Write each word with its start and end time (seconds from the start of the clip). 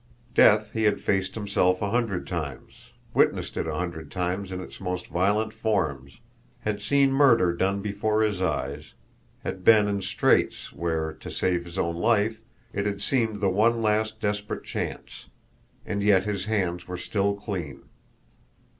Death 0.33 0.71
he 0.71 0.85
had 0.85 0.99
faced 0.99 1.35
himself 1.35 1.79
a 1.79 1.91
hundred 1.91 2.25
times, 2.25 2.89
witnessed 3.13 3.55
it 3.55 3.67
a 3.67 3.75
hundred 3.75 4.09
times 4.09 4.51
in 4.51 4.59
its 4.59 4.81
most 4.81 5.05
violent 5.05 5.53
forms, 5.53 6.21
had 6.61 6.81
seen 6.81 7.11
murder 7.11 7.53
done 7.53 7.83
before 7.83 8.23
his 8.23 8.41
eyes, 8.41 8.95
had 9.43 9.63
been 9.63 9.87
in 9.87 10.01
straits 10.01 10.73
where, 10.73 11.13
to 11.13 11.29
save 11.29 11.65
his 11.65 11.77
own 11.77 11.95
life, 11.97 12.41
it 12.73 12.87
had 12.87 12.99
seemed 12.99 13.41
the 13.41 13.49
one 13.51 13.83
last 13.83 14.19
desperate 14.19 14.63
chance 14.63 15.27
and 15.85 16.01
yet 16.01 16.23
his 16.23 16.45
hands 16.45 16.87
were 16.87 16.97
still 16.97 17.35
clean! 17.35 17.83